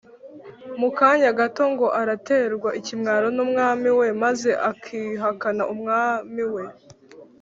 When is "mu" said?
0.79-0.89